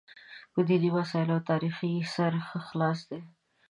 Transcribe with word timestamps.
په 0.53 0.59
دیني 0.67 0.89
مسایلو 0.97 1.35
او 1.37 1.47
تاریخ 1.51 1.75
یې 1.91 2.09
سر 2.13 2.33
ښه 2.47 2.59
خلاص 2.67 2.99
دی. 3.09 3.21